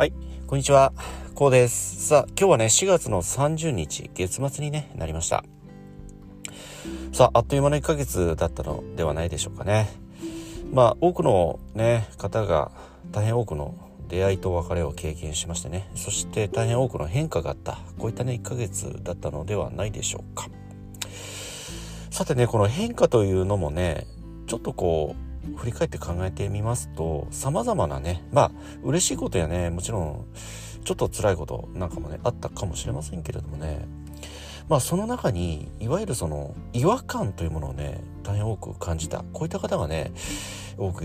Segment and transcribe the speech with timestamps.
[0.00, 0.14] はい、
[0.46, 0.94] こんにちは。
[1.34, 2.06] こうです。
[2.08, 5.44] さあ、今日はね、4月の30日、月末にね、なりました。
[7.12, 9.90] さあ、あっという間の1ヶ月だったのではないでしょうかね。
[10.72, 12.70] まあ、多くのね、方が、
[13.10, 13.74] 大変多くの
[14.08, 20.48] 出会いと別れを経験しましてね、そして大変多くの変化があった、こういったね、1ヶ月だったのではないでしょうか。
[22.10, 24.06] さてね、この変化というのもね、
[24.46, 30.26] ちょっとこう、振り返って考えてみますと様々なねまあ嬉しいことやねもちろん
[30.84, 33.86] ちょっと辛いことなんかもねあったかもしれませんけれどもね
[34.68, 40.12] まあその中にいわゆるその違和感というものをね大変多く感じたこういった方がね
[40.78, 41.04] 多く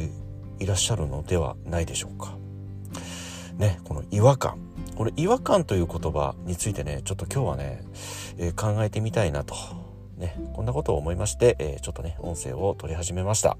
[0.59, 2.37] いらっしゃるのではないでしょうか。
[3.57, 4.57] ねこの違和感
[4.95, 7.83] これ違和感という言葉についてねちょっと今日はね、
[8.37, 9.55] えー、考えてみたいなと
[10.17, 13.57] ねこんなことを思いまして、えー、ちょっとね音声を取り始めました。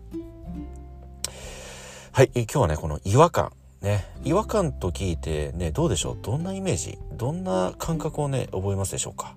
[2.16, 3.52] はい、今日はね、この違和感。
[3.82, 6.18] ね、違和感と聞いてね、どうでしょう？
[6.22, 6.98] どんなイメージ？
[7.12, 9.36] どんな感覚をね、覚えますでしょうか？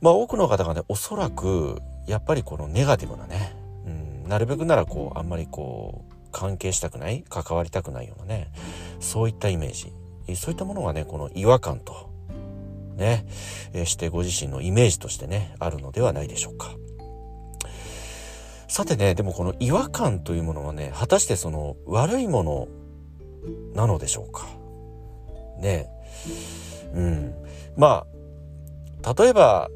[0.00, 8.52] まあ多くの方がね、おそらく、やっぱりこのネガティブなね、うん、なるべくならこう、あんまりこう、関係したくない関わりたくないようなね、
[9.00, 9.92] そういったイメージ。
[10.36, 12.08] そういったものがね、この違和感と、
[12.94, 13.26] ね、
[13.84, 16.76] してご自身のイメージとしてね、あるのではないでしょうか。
[18.74, 22.66] さてね、でもこの違和感というものはね、果たしてその悪いもの
[23.72, 24.48] なのでしょうか？
[25.60, 25.88] ね。
[26.92, 27.34] うん。
[27.76, 28.04] ま
[29.04, 29.70] あ、例えば、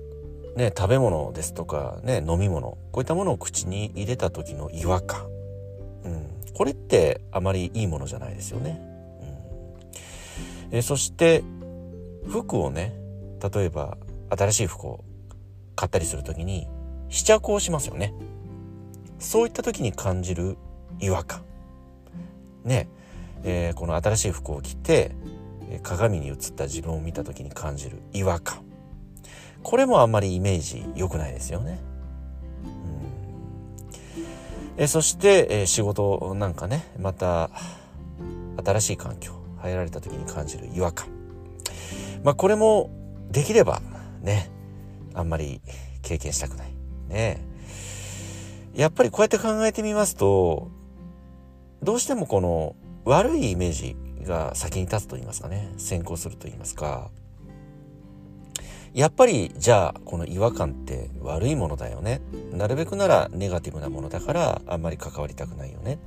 [0.56, 5.28] ね、食べ物ですとか、ね、飲み物、こういったものを口に入れた時の違和感。
[6.02, 6.26] うん。
[6.52, 8.80] これってあまりいいものじゃないですよね。
[10.72, 10.76] うん。
[10.76, 11.44] えそして、
[12.28, 12.98] 服をね、
[13.54, 13.96] 例えば
[14.36, 15.04] 新しい服を
[15.76, 16.66] 買ったりする時に
[17.10, 18.12] 試着をしますよね。
[19.18, 20.56] そういった時に感じる
[21.00, 21.42] 違和感。
[22.64, 22.88] ね、
[23.44, 25.14] えー、この新しい服を着て
[25.82, 28.62] 鏡に映った自分を見た時に感じる違和感。
[29.62, 31.80] これもあんまりイメージ良くないですよね。
[34.76, 37.50] うん、えそして、えー、仕事なんかね、また
[38.64, 41.08] 新しい環境入られた時に感じる違和感。
[42.22, 42.90] まあこれも
[43.30, 43.82] できれば
[44.22, 44.50] ね、
[45.14, 45.60] あんまり
[46.02, 46.72] 経験したくない。
[47.08, 47.47] ね。
[48.78, 50.70] やっぱりこうやって考えてみますと、
[51.82, 57.10] どうしてもこの悪いイメージが先に立つと言いますかね、先行すると言いますか、
[58.94, 62.20] やっぱりじゃあこの違和感って悪いものだよね。
[62.52, 65.98] なるべくならネガティブなものだからあんまり関わりたくないよね。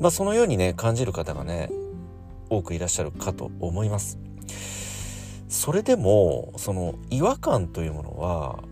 [0.00, 1.70] まあそのようにね感じる方がね
[2.48, 4.18] 多くいらっしゃるかと思います。
[5.50, 8.64] それでもその違和感というものは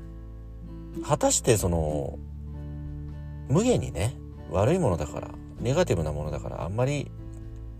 [1.05, 2.19] 果たしてその
[3.49, 4.17] 無限にね
[4.51, 5.29] 悪いものだから
[5.61, 7.11] ネガティブなものだからあんまり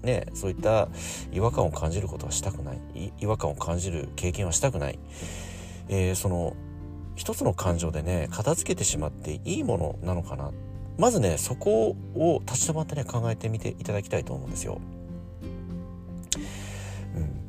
[0.03, 0.89] ねそういった
[1.33, 3.13] 違和感を感じることはしたくない。
[3.19, 4.99] 違和感を感じる経験はしたくない、
[5.89, 6.57] えー、その
[7.17, 10.51] 一つの感情でね片付けてしまっていいものなのかな。
[10.99, 14.81] まずねそこを立ち止まってね考えてみていただきたいと思うんですよ。
[17.17, 17.41] うん、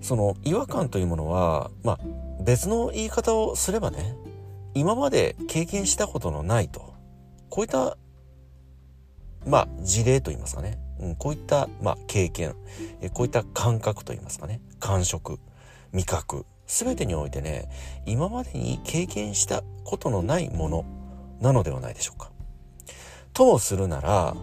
[0.00, 1.98] その違和感というものはまあ
[2.42, 4.16] 別の言い方をすればね
[4.76, 6.94] 今まで経験したことのないと。
[7.48, 7.96] こういった
[9.46, 12.54] まあ事例といいますかね、うん、こういったまあ経験。
[13.00, 14.60] えこういった感覚といいますかね。
[14.78, 15.38] 感触。
[15.92, 16.44] 味覚。
[16.66, 17.70] 全てにおいてね
[18.04, 20.84] 今までに経験したことのないもの
[21.40, 22.30] なのではないでしょうか。
[23.32, 24.36] ともするなら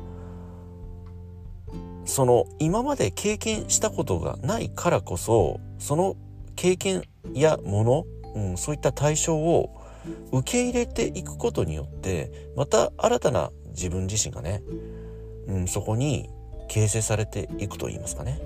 [2.06, 6.16] その今まで経験したことがないからこそその
[6.56, 8.06] 経験やもの、
[8.36, 9.83] うん、そういった対象を
[10.32, 14.62] 受け入れていくことによってまた新たな自分自身がね、
[15.48, 16.30] うん、そこに
[16.68, 18.40] 形成されていくと言いますかね、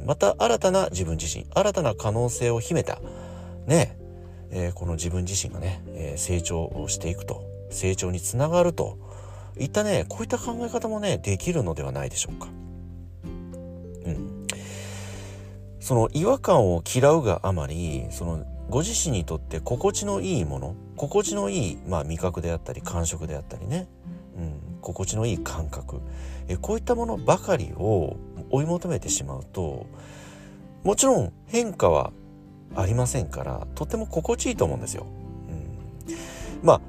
[0.00, 3.00] うん、また新たな自分自身新たな可能性を秘めた
[3.66, 3.98] ね、
[4.50, 8.98] えー、この自分自身がね、えー、成長をしていくと成長につながると
[9.58, 12.48] いったねこういった考え方もねできるのではないでしょうか。
[14.04, 14.46] うん、
[15.80, 23.88] その違和感を嫌うがあまりそのご自身にとって心地のいいもの心地のいい、まあ、味覚であったり感触であったりね、
[24.38, 26.00] うん、心地のいい感覚。
[26.48, 28.16] えこういったものばかりを
[28.50, 29.86] 追い求めてしまうと
[30.82, 32.12] もちろん変化は
[32.76, 35.06] ありませんからとても心地いいと思うんですよ。
[35.48, 35.52] う
[36.62, 36.80] ん、まあ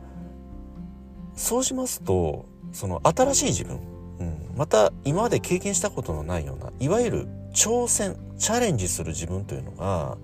[1.35, 3.79] そうしますとその新しい自分、
[4.19, 10.17] うん、また今まで経験したことのないようないわゆる挑戦チャレンジする自分というのが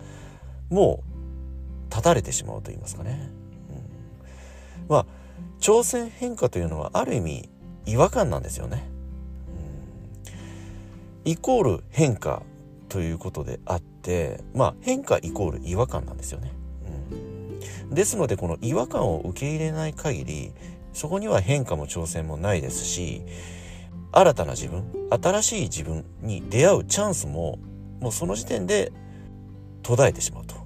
[0.70, 1.11] もう
[1.92, 3.30] 断たれてしまうと言いますかね。
[3.70, 5.06] うん、まあ
[5.60, 7.50] 挑戦変化というのはある意味
[7.86, 8.90] 違和感なんですよね。
[11.24, 12.42] イコール変化
[12.90, 16.52] ということであってまあ変化イコール違和感なんですよね。
[17.92, 20.54] うん、ですのでこの違和感を受け入れない限り
[20.94, 23.22] そこには変化も挑戦もないですし
[24.14, 24.84] 新たな自分
[25.22, 27.60] 新しい自分に出会うチャンスも
[28.00, 28.92] もうその時点で
[29.84, 30.61] 途絶えてしまうと。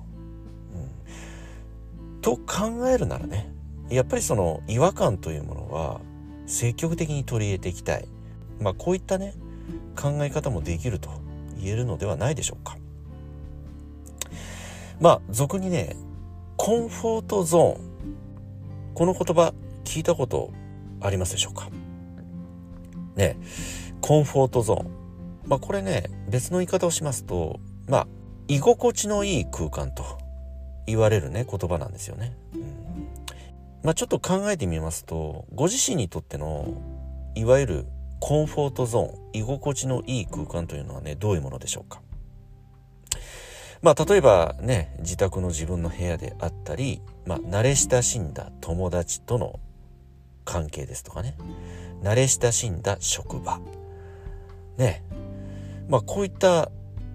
[2.26, 3.54] と考えるならね
[3.88, 6.02] やっぱりその違和感というものは
[6.48, 8.08] 積極的に取り入れていきたい。
[8.60, 9.36] まあこういったね
[9.96, 11.12] 考え方もできると
[11.60, 12.78] 言えるのではないでしょうか。
[15.00, 15.96] まあ俗にね
[16.58, 17.82] コンフォートゾーン
[18.96, 20.52] この言葉聞いたこと
[21.02, 21.70] ありますでしょうか？
[23.16, 23.38] ね
[24.02, 24.90] コンフォートゾーン
[25.46, 28.08] まあこれね別の言い方をしますとまあ
[28.48, 30.15] 居心地のいい空間と
[30.86, 32.36] 言われるね言葉なんですよね。
[32.54, 32.62] うん、
[33.84, 36.82] まあちょっと考えてみますとご自身にとっての
[37.36, 37.86] いわゆる
[38.20, 42.02] コンフォートゾーン居心地のいい空間というのはねどういうものでしょうか？
[43.82, 49.60] まあ例えばね自宅の自分の部屋であったり、まあ、慣れ親しんだ友達との
[50.44, 51.36] 関係ですとかね。
[52.02, 53.60] 慣れ親しんだ職場。
[54.78, 55.04] ね。
[55.88, 56.72] まあこういった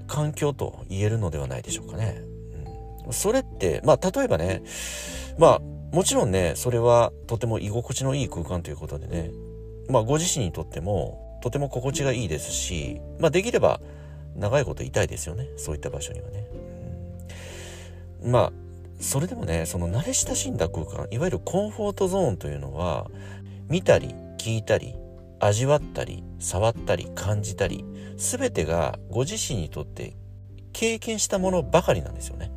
[0.07, 2.23] 環境と言えるのではないでしょうかね。
[3.13, 4.63] それってまあ例えばね
[5.39, 5.61] まあ
[5.95, 9.31] もちろんねそれはとても居心地のいい空間ということでね
[9.89, 13.81] まあご自身にとってもとても心地がいいですしまあできれば
[14.37, 16.47] 長いこといたいですよねそういった場所にはね。
[18.23, 18.53] うん、まあ
[19.01, 23.11] それでもねその慣れ親しんだ空間いわゆるコンフォートゾーンというのは
[23.69, 24.95] 見たり聞いたり
[25.41, 27.85] 味わったり触ったり感じたり
[28.17, 30.15] 全てがご自身にとって
[30.73, 32.53] 経験したものばかりなんですよね。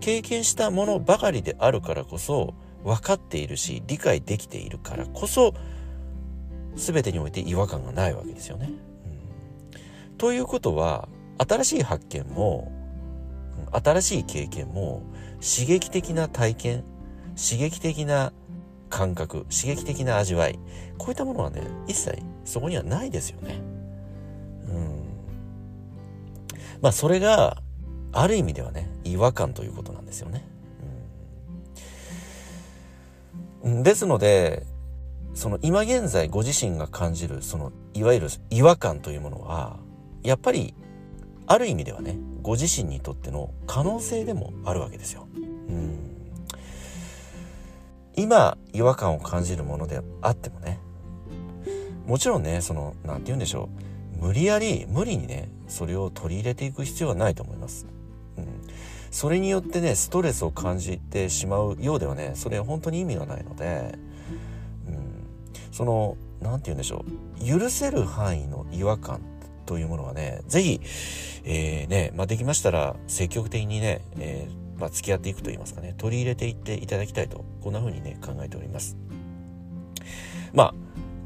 [0.00, 2.54] 経験したものばかりであるからこそ
[2.84, 5.54] 分かっているし理解できているからこそ
[6.76, 8.70] 全てにおいて違和感がないわけですよね。
[10.16, 11.08] ということは
[11.38, 12.72] 新しい発見も
[13.72, 15.02] 新しい経験も
[15.34, 16.84] 刺激的な体験
[17.36, 18.32] 刺激的な
[18.90, 20.58] 感覚刺激的な味わい
[20.96, 23.60] こういったものはね一切そこにはないですよね。
[24.68, 25.08] うん
[26.80, 27.62] まあそれが
[28.12, 30.44] ある意味ではね違和感ということなんですよね。
[33.62, 34.64] うん、ですので
[35.34, 39.76] その今現在ご自身が感じるそのいわゆる違和感というものは
[40.22, 40.74] やっぱり
[41.46, 45.26] ある意味ではねご自身にとっての可能性でもあるわけですよ。
[45.34, 45.98] うん
[48.16, 50.80] 今違和感を感じるものであってもね
[52.04, 53.68] もちろんねその何て言うんでしょ
[54.20, 57.86] う無理やり無理にねそれを取り入れていく必要はないと思います。
[59.10, 63.98] それによってねストレスを感じてしまうようではねそれ本当に意味がないので、
[64.86, 65.26] うん、
[65.72, 67.04] その何て言うんでしょ
[67.40, 69.20] う許せる範囲の違和感
[69.66, 70.80] というものはね是非、
[71.44, 78.96] えー、ねまあ、できましたら積極的にね、えーまあ、付き合っていくといいますかね、取り入れていっていただきたいと、こんな風にね、考えております。
[80.54, 80.74] まあ、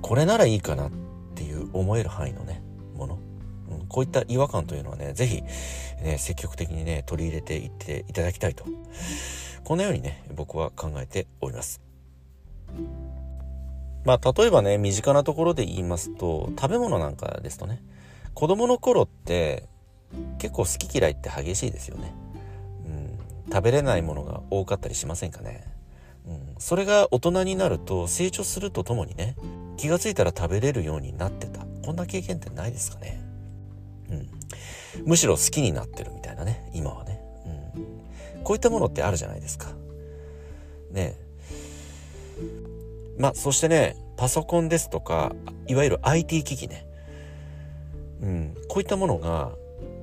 [0.00, 0.90] これならいいかなっ
[1.35, 2.62] ていう思える範囲のね、
[3.92, 5.42] こういった違和感というのはね、ぜひ、
[6.02, 8.64] ね、積極的にね、取り入れていっていただきたいと。
[9.62, 11.80] このようにね、僕は考えております。
[14.04, 17.80] まあ、例えばね、身近なところで言いますと、食べ物なんかですとね、
[18.34, 19.68] 子供の頃って
[20.38, 22.14] 結構好き嫌いって激しいですよね。
[22.87, 23.18] うん
[23.52, 25.64] 食べれないものが多かったりしませんかね。
[26.26, 29.37] うん、それが大人になると成長するとともにね
[29.76, 33.20] 気が付いたら食べれるようになってたこんな経験ってないですかね、
[35.04, 36.70] むしろ好きになってるみたいなね。
[36.75, 37.20] 今はね、
[37.76, 39.72] うん、こういったものってあるじゃないですか。
[40.90, 41.16] ね。
[43.18, 45.34] まあそしてねパソコンですとか
[45.66, 46.87] いわゆる IT 機器ね、
[48.20, 49.52] うん、こういったものが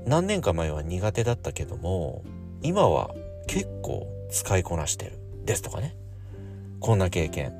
[0.05, 2.23] 何年か前は苦手だったけども
[2.61, 3.13] 今は
[3.47, 5.13] 結構使いこなしてる
[5.45, 5.95] ですとかね。
[6.79, 7.51] こんな経験、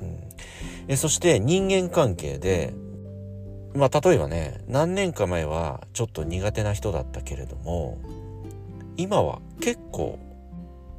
[0.00, 0.18] うん、
[0.88, 2.74] えそして人間関係で
[3.76, 7.98] まあ例えばね何年か前はちょっと苦手な人だったけれども
[8.96, 10.18] 今は結構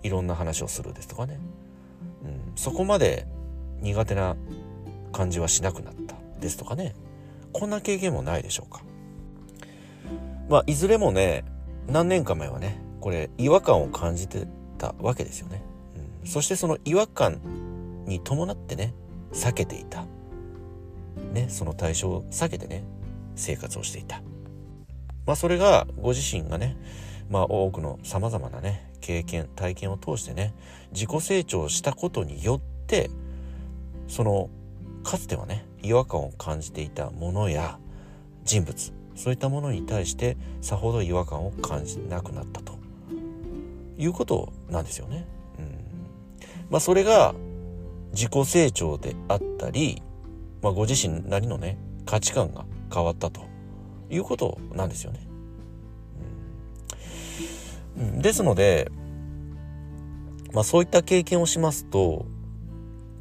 [0.03, 1.39] いろんな話をするですとかね、
[2.23, 3.27] うん、そこまで
[3.81, 4.35] 苦手な
[5.11, 6.93] 感じはしなくなったですとかね。
[7.53, 8.81] こんな経験もないでしょうか。
[10.49, 11.43] まあいずれもね
[11.87, 15.61] 何年か前はねこれ違和感を感じてたわけですよね、
[16.21, 17.39] うん、そしてその違和感
[18.05, 18.93] に伴ってね
[19.33, 20.05] 避けていた。
[21.33, 22.83] ねその対象を避けてね
[23.35, 24.21] 生活をしていた。
[25.25, 26.77] まあそれがご自身がね
[27.29, 30.53] まあ多くの様々なね経験体験を通してね
[30.91, 33.09] 自己成長したことによって
[34.07, 34.49] その
[35.03, 37.77] かつてはね違和感を感じていたものや
[38.43, 42.77] 人物そういったものに対してさほど違和感を感じなくなったと。
[43.97, 45.25] いうことなんですよね。
[45.57, 45.65] うん、
[46.69, 47.33] まあそれが
[48.11, 50.01] 自己成長であったり、
[50.67, 53.45] まあ、ご自身なりのね価値観が変わったと
[54.09, 55.25] いうことなんですよね。
[57.97, 58.91] うん、ですので、
[60.51, 62.25] まあ、そういった経験をしますと、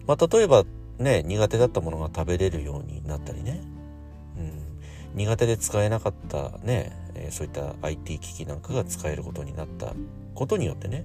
[0.09, 0.65] まあ、例えば
[0.99, 3.63] ね苦手だったものが食べれるようになったりね、
[4.37, 9.95] うん、苦手で使えなかったね、え、そういった IT 機器なんかが使えることになった
[10.35, 11.05] ことによってね、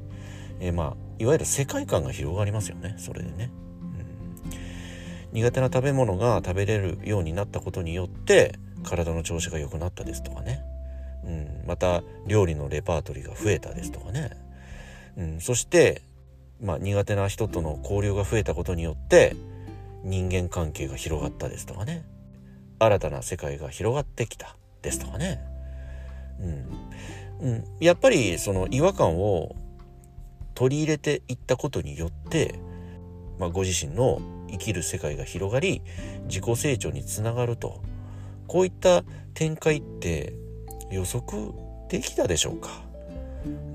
[0.59, 3.51] えー、まあいわゆる世界観が広がりますよねそれでね。
[5.33, 10.63] 苦手な食べ物が食べれるようになったことによって体の調子が良くなったですとかね、
[11.23, 14.31] うん、また料理のレパートリーが増えたですとかね、
[15.17, 16.01] うん、そして、
[16.61, 19.35] まあ、苦手な人との交流が増えたことによって
[20.03, 22.03] 人間関係が広がったですとかね。
[22.79, 25.39] 新たな世界が広がってきたですとかね、
[27.41, 27.47] うん。
[27.47, 29.55] うん、やっぱりその違和感を
[30.55, 32.59] 取り入れていったことによって、
[33.39, 34.19] まあ、ご自身の
[34.51, 35.81] 生きる世界が広がり
[36.25, 37.81] 自己成長につながると。
[38.47, 39.03] こういった
[39.33, 40.33] 展開って
[40.91, 41.53] 予測
[41.87, 42.69] できたでしょうか？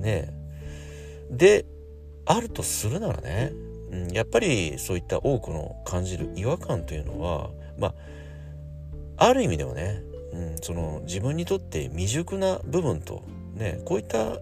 [0.00, 0.32] ね。
[1.30, 1.64] で
[2.26, 3.52] あるとするならね、
[3.90, 7.94] うん、やっぱりそういった多くの感じる違和感というのはま
[9.16, 10.02] あある意味ではね、
[10.32, 13.22] うん、その自分にとって未熟な部分と
[13.54, 14.36] ねこういった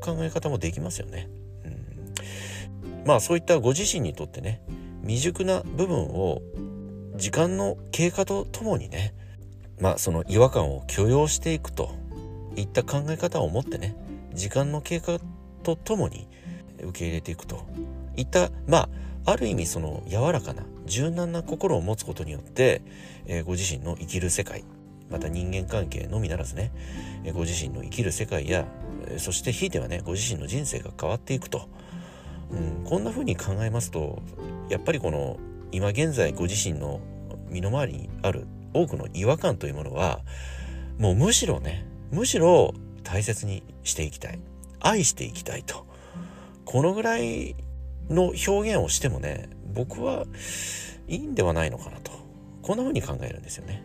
[0.00, 1.28] 考え方もできますよね。
[1.64, 4.62] うん、まあそういったご自身にとってね
[5.08, 6.42] 未熟な部分を
[7.16, 9.14] 時間の経過とともにね
[9.80, 11.94] まあその違和感を許容していくと
[12.56, 13.96] いった考え方を持ってね
[14.34, 15.18] 時間の経過
[15.62, 16.28] とともに
[16.82, 17.66] 受け入れていくと。
[18.16, 18.88] いったま
[19.24, 22.82] あある意味その柔らかな柔軟な心を持つことによって、
[23.26, 24.64] えー、ご自身の生きる世界
[25.08, 26.72] また人間関係のみならずね、
[27.24, 28.66] えー、ご自身の生きる世界や、
[29.06, 31.68] えー、そしてひいてはねご自身の人生が変わっていくと、
[32.50, 34.22] うん、こんな風に考えますと
[34.68, 35.38] やっぱりこの
[35.70, 37.00] 今現在ご自身の
[37.48, 40.20] 身の回りにある多くの違和感というものは
[40.98, 44.38] もうむしろねむしろ大切にしていきたい。
[44.80, 45.86] 愛していきたいと。
[46.64, 47.56] このぐらい
[48.10, 50.24] の表現をしてもね僕は
[51.06, 52.12] いいんではないのかなと。
[52.62, 53.82] こんな風に考えるんですよね。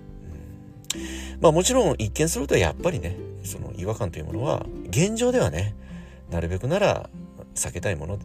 [1.39, 5.73] まあもちろん一見するとやっぱりねその違和感というものは現状ではね
[6.29, 7.09] なるべくなら
[7.55, 8.19] 避けたいもの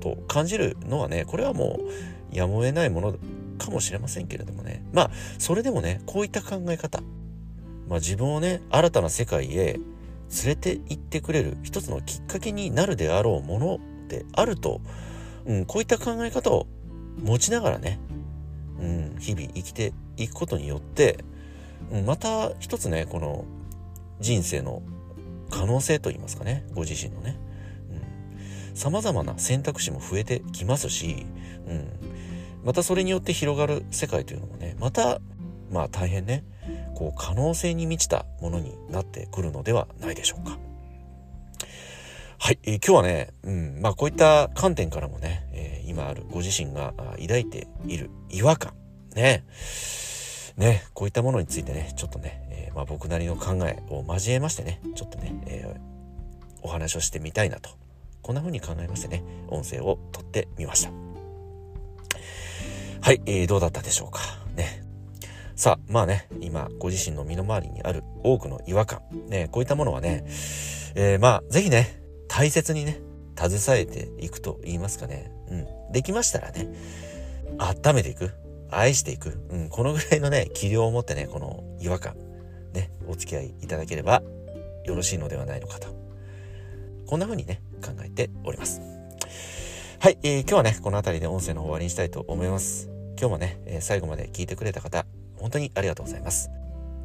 [0.00, 1.80] と感じるのはねこれはも
[2.32, 3.14] うやむを得ないもの
[3.58, 4.84] かもしれませんけれどもね。
[4.92, 7.00] まあそれでもねこういった考え方、
[7.88, 9.82] まあ、自分をね新たな世界へ連
[10.46, 14.80] れて行ってくれる一つのきっかけになるであろうものであると、
[15.46, 16.66] うん、こういった考え方を
[17.22, 17.98] 持ちながらね、
[18.78, 21.24] うん、日々生きていくことによって、
[21.90, 23.44] うん、また一つねこの
[24.20, 24.82] 人生の
[25.50, 27.38] 可能性といいますかねご自身のね。
[28.78, 31.26] 様々な選択肢も増えてきますし、
[31.66, 31.88] うん、
[32.64, 35.20] またそれによって広がる世界というのもねまた
[35.70, 36.44] まあ大変ね
[36.94, 40.58] こう可能性に満ちたものになってくるのではないでしょうか。
[42.40, 48.74] はい、えー、今日はね、うん、まあこういった観点からもね、えー、今あるご自身が抱いている違和感、
[49.16, 49.44] ね、
[50.56, 55.74] ね、こういったものについてね、ちょっとね、えー、まあ僕なりの考えを交えましてね、ちょっとね、え
[56.62, 57.70] お話をしてみたいなと
[58.22, 60.90] こんな風に考えましてね、音声を撮ってみました。
[63.00, 64.20] はい、えー、どうだったでしょうか。
[64.54, 64.82] ね。
[65.56, 70.24] さあ、まあね、今、ご自身の身の回りにある多くの違和感、ね、こういったものはね、
[70.94, 73.00] えー、まあ、ぜひね、大切にね、
[73.36, 75.32] 携えていくと言いますかね。
[75.48, 75.56] う
[75.88, 75.92] ん。
[75.92, 76.68] できましたらね、
[77.58, 78.32] 温めていく、
[78.70, 82.16] 愛していく、うん、このぐらいのね、気量を持ってね、この違和感、
[82.72, 84.22] ね、お付き合いいただければ
[84.84, 85.88] よろしいのではないのかと。
[87.06, 88.80] こんな風にね、考えております。
[90.00, 92.88] はい、えー、今日はね、この辺りで音声の終わりにしたいと思います。
[93.18, 95.06] 今日もね、えー、最後まで聞いてくれた方、
[95.36, 96.50] 本当にありがとうございます。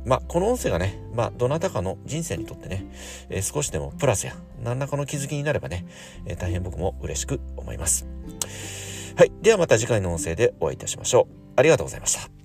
[0.06, 2.86] まあ、この音声がね、まあ、どなたかの人生にとってね、
[3.30, 5.86] えー、少しでもプラスや何らかの気づきになればね、
[6.26, 8.06] えー、大変僕も嬉しく思います。
[9.16, 9.32] はい。
[9.42, 11.36] ではまた次回の音声でお会いいたしましょう。
[11.56, 12.43] ありがとうございました。